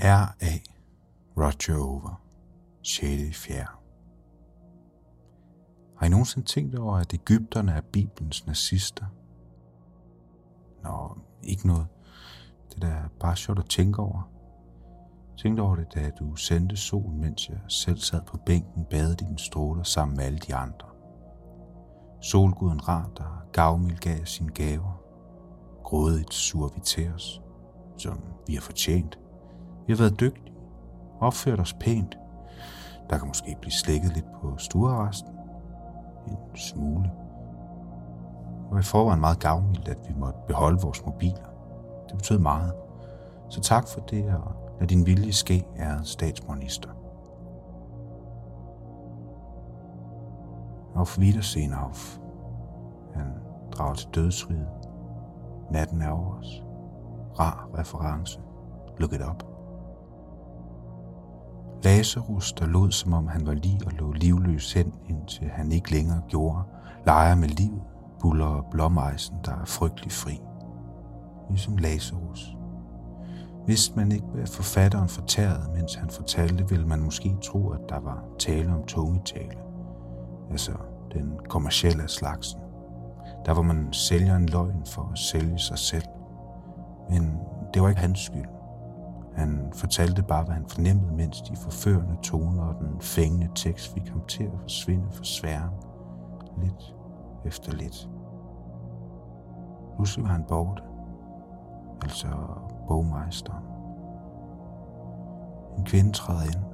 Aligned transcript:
R.A. 0.00 0.58
Roger 1.36 1.84
Over, 1.84 2.22
6. 2.82 3.36
4. 3.38 3.66
Har 5.96 6.06
I 6.06 6.08
nogensinde 6.08 6.46
tænkt 6.46 6.78
over, 6.78 6.96
at 6.96 7.14
Ægypterne 7.14 7.72
er 7.72 7.80
Bibelens 7.80 8.46
nazister? 8.46 9.06
Nå, 10.82 11.18
ikke 11.42 11.66
noget. 11.66 11.86
Det 12.74 12.84
er 12.84 13.08
bare 13.20 13.36
sjovt 13.36 13.58
at 13.58 13.68
tænke 13.68 13.98
over. 14.02 14.30
Tænk 15.38 15.58
over 15.58 15.76
det, 15.76 15.94
da 15.94 16.10
du 16.10 16.36
sendte 16.36 16.76
solen, 16.76 17.20
mens 17.20 17.48
jeg 17.48 17.58
selv 17.68 17.98
sad 17.98 18.22
på 18.26 18.36
bænken, 18.46 18.84
badet 18.90 19.20
i 19.20 19.24
den 19.24 19.38
stråler 19.38 19.82
sammen 19.82 20.16
med 20.16 20.24
alle 20.24 20.38
de 20.38 20.54
andre. 20.54 20.88
Solguden 22.20 22.88
Ra, 22.88 23.10
der 23.16 23.46
gavmild 23.52 23.98
gav 23.98 24.24
sine 24.24 24.50
gaver. 24.50 25.02
Grådigt 25.84 26.34
sur 26.34 26.68
vi 26.74 26.80
til 26.80 27.12
os, 27.12 27.42
som 27.96 28.20
vi 28.46 28.54
har 28.54 28.60
fortjent. 28.60 29.18
Vi 29.88 29.92
har 29.92 29.98
været 29.98 30.20
dygtige, 30.20 30.54
opført 31.20 31.60
os 31.60 31.72
pænt. 31.72 32.18
Der 33.10 33.18
kan 33.18 33.28
måske 33.28 33.56
blive 33.60 33.72
slækket 33.72 34.12
lidt 34.14 34.26
på 34.40 34.56
stueresten. 34.56 35.32
En 36.26 36.56
smule. 36.56 37.10
Og 38.70 38.78
i 38.78 38.82
forvejen 38.82 39.20
meget 39.20 39.40
gavmildt, 39.40 39.88
at 39.88 39.98
vi 40.08 40.14
måtte 40.16 40.38
beholde 40.46 40.80
vores 40.82 41.06
mobiler. 41.06 41.48
Det 42.08 42.16
betød 42.16 42.38
meget. 42.38 42.72
Så 43.48 43.60
tak 43.60 43.88
for 43.88 44.00
det, 44.00 44.24
og 44.34 44.52
lad 44.80 44.88
din 44.88 45.06
vilje 45.06 45.32
ske, 45.32 45.66
er 45.76 46.02
statsminister. 46.02 46.90
Auf 50.94 51.18
Wiedersehen 51.18 51.72
auf. 51.72 52.18
Han 53.14 53.26
drager 53.72 53.94
til 53.94 54.08
dødsriget. 54.14 54.68
Natten 55.70 56.02
er 56.02 56.10
over 56.10 56.38
os. 56.38 56.64
Rar 57.38 57.68
reference. 57.78 58.40
Look 58.98 59.12
it 59.12 59.20
up. 59.30 59.57
Lazarus, 61.84 62.52
der 62.52 62.66
lod 62.66 62.90
som 62.90 63.12
om 63.12 63.28
han 63.28 63.46
var 63.46 63.54
lige 63.54 63.80
og 63.86 63.92
lå 63.92 64.12
livløs 64.12 64.72
hen, 64.72 64.92
indtil 65.08 65.48
han 65.48 65.72
ikke 65.72 65.92
længere 65.92 66.22
gjorde, 66.28 66.62
leger 67.06 67.34
med 67.34 67.48
livet, 67.48 67.82
buller 68.20 68.66
blommeisen, 68.70 69.36
der 69.44 69.52
er 69.52 69.64
frygtelig 69.64 70.12
fri. 70.12 70.40
Ligesom 71.50 71.76
Lazarus. 71.76 72.54
Hvis 73.64 73.96
man 73.96 74.12
ikke 74.12 74.26
hvad 74.26 74.46
forfatteren 74.46 75.08
fortærede, 75.08 75.70
mens 75.74 75.94
han 75.94 76.10
fortalte, 76.10 76.68
ville 76.68 76.86
man 76.86 77.00
måske 77.02 77.36
tro, 77.42 77.68
at 77.70 77.80
der 77.88 78.00
var 78.00 78.24
tale 78.38 78.74
om 78.74 78.82
tungetale. 78.86 79.58
Altså 80.50 80.72
den 81.12 81.32
kommercielle 81.48 82.02
af 82.02 82.10
slagsen. 82.10 82.60
Der 83.46 83.54
hvor 83.54 83.62
man 83.62 83.92
sælger 83.92 84.36
en 84.36 84.46
løgn 84.46 84.82
for 84.86 85.10
at 85.12 85.18
sælge 85.18 85.58
sig 85.58 85.78
selv. 85.78 86.04
Men 87.10 87.38
det 87.74 87.82
var 87.82 87.88
ikke 87.88 88.00
hans 88.00 88.20
skyld. 88.20 88.57
Han 89.38 89.72
fortalte 89.72 90.22
bare, 90.22 90.44
hvad 90.44 90.54
han 90.54 90.66
fornemmede, 90.68 91.12
mens 91.12 91.40
de 91.40 91.56
forførende 91.56 92.16
toner 92.22 92.62
og 92.62 92.74
den 92.80 93.00
fængende 93.00 93.48
tekst 93.54 93.94
fik 93.94 94.08
ham 94.08 94.24
til 94.28 94.44
at 94.44 94.58
forsvinde 94.60 95.06
for 95.10 95.24
sværen. 95.24 95.74
Lidt 96.62 96.94
efter 97.44 97.72
lidt. 97.72 98.08
Pludselig 99.96 100.24
var 100.24 100.30
han 100.32 100.44
borte. 100.48 100.82
Altså 102.02 102.28
bogmeisteren. 102.88 103.64
En 105.78 105.84
kvinde 105.84 106.12
træder 106.12 106.44
ind, 106.44 106.64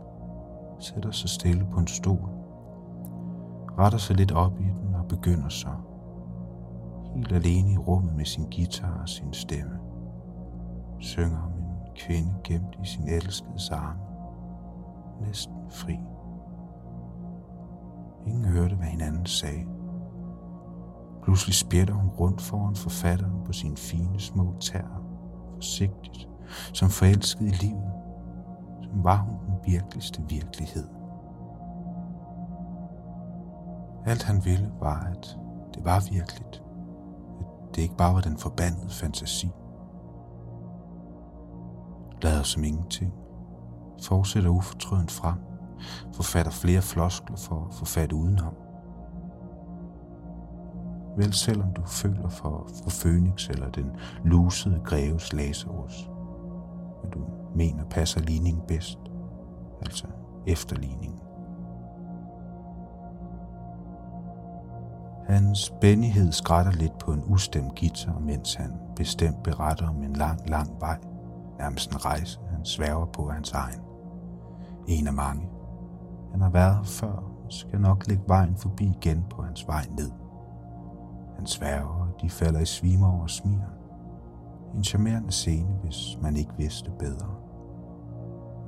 sætter 0.78 1.10
sig 1.10 1.30
stille 1.30 1.66
på 1.72 1.80
en 1.80 1.86
stol, 1.86 2.28
retter 3.78 3.98
sig 3.98 4.16
lidt 4.16 4.32
op 4.32 4.60
i 4.60 4.64
den 4.64 4.94
og 4.94 5.08
begynder 5.08 5.48
så, 5.48 5.68
helt 7.14 7.32
alene 7.32 7.72
i 7.72 7.78
rummet 7.78 8.14
med 8.16 8.24
sin 8.24 8.44
guitar 8.44 9.00
og 9.02 9.08
sin 9.08 9.32
stemme, 9.32 9.78
synger 10.98 11.42
om 11.42 11.53
kvinde 11.96 12.34
gemt 12.44 12.78
i 12.82 12.86
sin 12.86 13.08
elskede 13.08 13.74
arme, 13.74 14.00
næsten 15.26 15.54
fri. 15.70 15.98
Ingen 18.26 18.44
hørte, 18.44 18.76
hvad 18.76 18.86
hinanden 18.86 19.26
sagde. 19.26 19.66
Pludselig 21.22 21.54
spjætter 21.54 21.94
hun 21.94 22.10
rundt 22.10 22.40
foran 22.40 22.76
forfatteren 22.76 23.44
på 23.44 23.52
sine 23.52 23.76
fine 23.76 24.20
små 24.20 24.54
tær, 24.60 25.02
forsigtigt, 25.54 26.28
som 26.72 26.88
forelsket 26.88 27.46
i 27.46 27.66
livet, 27.66 27.92
som 28.82 29.04
var 29.04 29.16
hun 29.16 29.38
den 29.46 29.72
virkeligste 29.72 30.22
virkelighed. 30.28 30.88
Alt 34.06 34.22
han 34.22 34.44
ville 34.44 34.72
var, 34.80 35.00
at 35.00 35.38
det 35.74 35.84
var 35.84 36.12
virkeligt. 36.12 36.62
At 37.40 37.76
det 37.76 37.82
ikke 37.82 37.96
bare 37.96 38.14
var 38.14 38.20
den 38.20 38.36
forbandede 38.36 38.90
fantasi. 38.90 39.50
Lader 42.24 42.42
som 42.42 42.64
ingenting. 42.64 43.12
Fortsætter 44.02 44.50
ufortrødent 44.50 45.10
frem. 45.10 45.38
Forfatter 46.14 46.52
flere 46.52 46.82
floskler 46.82 47.36
for 47.36 47.66
at 47.68 47.74
få 47.74 47.84
fat 47.84 48.12
udenom. 48.12 48.54
Vel 51.16 51.32
selvom 51.32 51.72
du 51.72 51.82
føler 51.86 52.28
for, 52.28 52.68
for 52.82 52.90
Phoenix 53.00 53.48
eller 53.48 53.70
den 53.70 53.90
lusede 54.24 54.80
greves 54.84 55.32
Lazarus. 55.32 56.10
hvad 57.00 57.10
du 57.10 57.20
mener 57.54 57.84
passer 57.84 58.20
ligningen 58.20 58.62
bedst. 58.68 58.98
Altså 59.80 60.06
efterligningen. 60.46 61.18
Hans 65.26 65.58
spændighed 65.58 66.32
skrætter 66.32 66.72
lidt 66.72 66.98
på 66.98 67.12
en 67.12 67.22
ustemt 67.26 67.80
guitar, 67.80 68.18
mens 68.18 68.54
han 68.54 68.72
bestemt 68.96 69.42
beretter 69.42 69.88
om 69.88 70.02
en 70.02 70.12
lang, 70.12 70.50
lang 70.50 70.80
vej. 70.80 70.98
Nærmest 71.58 71.92
en 71.92 72.04
rejse, 72.04 72.40
han 72.50 72.64
sværger 72.64 73.06
på 73.06 73.28
hans 73.28 73.52
egen. 73.52 73.80
En 74.86 75.06
af 75.06 75.12
mange. 75.12 75.48
Han 76.32 76.40
har 76.40 76.50
været 76.50 76.76
her 76.76 76.84
før 76.84 77.12
og 77.44 77.52
skal 77.52 77.80
nok 77.80 78.06
lægge 78.06 78.24
vejen 78.26 78.56
forbi 78.56 78.84
igen 78.84 79.24
på 79.30 79.42
hans 79.42 79.66
vej 79.68 79.86
ned. 79.98 80.10
Han 81.36 81.46
sværger, 81.46 81.88
og 81.88 82.20
de 82.22 82.30
falder 82.30 82.60
i 82.60 82.64
svimer 82.64 83.12
over 83.12 83.26
smiren. 83.26 83.74
En 84.74 84.84
charmerende 84.84 85.32
scene, 85.32 85.78
hvis 85.82 86.18
man 86.22 86.36
ikke 86.36 86.52
vidste 86.58 86.90
bedre. 86.98 87.34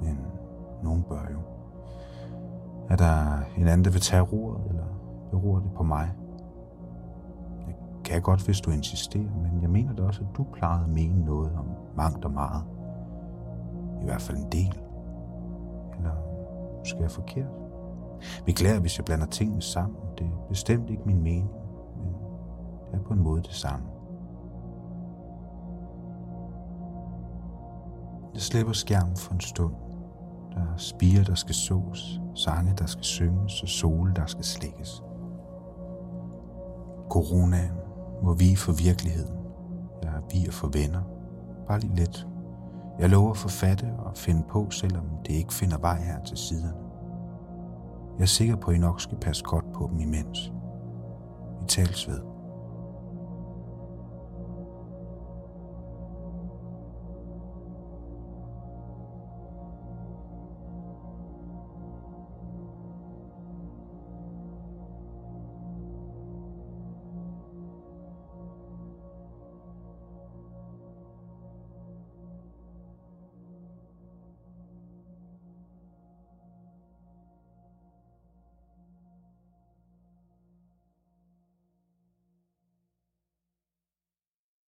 Men 0.03 0.18
nogen 0.82 1.03
bør 1.03 1.26
jo. 1.32 1.41
Er 2.88 2.97
der 2.97 3.38
en 3.56 3.68
anden, 3.68 3.84
der 3.84 3.91
vil 3.91 4.00
tage 4.00 4.22
roret, 4.22 4.68
eller 4.68 4.84
beror 5.30 5.58
det 5.58 5.70
på 5.76 5.82
mig? 5.82 6.12
Jeg 7.66 7.74
kan 8.04 8.22
godt, 8.22 8.44
hvis 8.44 8.60
du 8.60 8.70
insisterer, 8.70 9.34
men 9.42 9.62
jeg 9.62 9.70
mener 9.70 9.92
da 9.92 10.03
også, 10.03 10.20
at 10.20 10.36
du 10.36 10.47
plejede 10.54 10.84
at 10.84 10.91
mene 10.91 11.24
noget 11.24 11.53
om 11.56 11.66
mangt 11.97 12.24
og 12.24 12.30
meget. 12.30 12.64
I 14.00 14.04
hvert 14.04 14.22
fald 14.22 14.38
en 14.38 14.52
del. 14.52 14.78
Eller 15.98 16.14
måske 16.78 17.00
jeg 17.00 17.10
forkert? 17.10 17.50
Beklager, 18.44 18.80
hvis 18.80 18.98
jeg 18.98 19.04
blander 19.04 19.26
tingene 19.26 19.62
sammen. 19.62 19.98
Det 20.18 20.26
er 20.26 20.46
bestemt 20.48 20.90
ikke 20.90 21.02
min 21.06 21.22
mening, 21.22 21.50
men 21.96 22.14
det 22.90 23.00
er 23.00 23.02
på 23.02 23.12
en 23.12 23.22
måde 23.22 23.42
det 23.42 23.54
samme. 23.54 23.86
Jeg 28.34 28.42
slipper 28.42 28.72
skærmen 28.72 29.16
for 29.16 29.34
en 29.34 29.40
stund. 29.40 29.74
Der 30.54 30.60
er 30.60 30.76
spiger, 30.76 31.24
der 31.24 31.34
skal 31.34 31.54
sås, 31.54 32.20
sange, 32.34 32.74
der 32.78 32.86
skal 32.86 33.04
synges, 33.04 33.62
og 33.62 33.68
sole, 33.68 34.12
der 34.16 34.26
skal 34.26 34.44
slikkes. 34.44 35.02
Coronaen 37.10 37.72
må 38.22 38.34
vi 38.34 38.56
for 38.56 38.72
virkeligheden. 38.72 39.36
Jeg 40.02 40.12
vi 40.30 40.50
for 40.50 40.68
venner. 40.68 41.02
Bare 41.66 41.80
lige 41.80 41.94
lidt. 41.94 42.26
Jeg 42.98 43.09
lover 43.09 43.31
at 43.31 43.37
forfatte 43.37 43.93
og 43.98 44.16
finde 44.16 44.43
på, 44.48 44.71
selvom 44.71 45.04
det 45.27 45.34
ikke 45.34 45.54
finder 45.54 45.78
vej 45.78 46.03
her 46.03 46.25
til 46.25 46.37
siderne. 46.37 46.75
Jeg 48.16 48.22
er 48.22 48.27
sikker 48.27 48.57
på, 48.57 48.71
at 48.71 48.77
I 48.77 48.78
nok 48.78 49.01
skal 49.01 49.19
passe 49.19 49.45
godt 49.45 49.72
på 49.72 49.89
dem 49.93 50.01
imens. 50.01 50.53
Vi 51.60 51.66
tales 51.69 52.09
ved. 52.09 52.35